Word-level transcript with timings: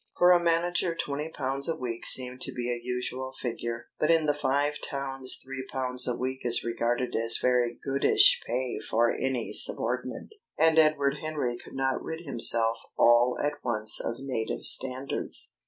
For 0.17 0.31
a 0.31 0.39
manager 0.39 0.95
twenty 0.95 1.29
pounds 1.29 1.69
a 1.69 1.75
week 1.75 2.07
seemed 2.07 2.41
to 2.41 2.51
be 2.51 2.71
a 2.71 2.81
usual 2.83 3.33
figure. 3.39 3.89
But 3.99 4.09
in 4.09 4.25
the 4.25 4.33
Five 4.33 4.79
Towns 4.81 5.39
three 5.43 5.63
pounds 5.71 6.07
a 6.07 6.15
week 6.15 6.39
is 6.43 6.63
regarded 6.63 7.15
as 7.15 7.37
very 7.39 7.75
goodish 7.85 8.41
pay 8.43 8.79
for 8.79 9.13
any 9.15 9.53
subordinate, 9.53 10.33
and 10.57 10.79
Edward 10.79 11.17
Henry 11.21 11.55
could 11.55 11.75
not 11.75 12.01
rid 12.03 12.21
himself 12.21 12.77
all 12.97 13.37
at 13.43 13.63
once 13.63 13.99
of 14.03 14.15
native 14.17 14.63
standards. 14.63 15.53